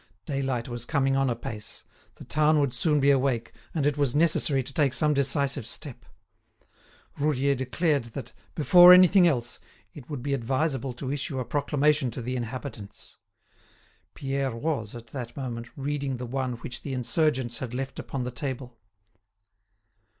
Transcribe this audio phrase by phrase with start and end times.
[0.25, 1.83] Daylight was coming on apace,
[2.15, 6.05] the town would soon be awake, and it was necessary to take some decisive step.
[7.19, 9.59] Roudier declared that, before anything else,
[9.93, 13.19] it would be advisable to issue a proclamation to the inhabitants.
[14.15, 18.31] Pierre was, at that moment, reading the one which the insurgents had left upon the
[18.31, 18.79] table.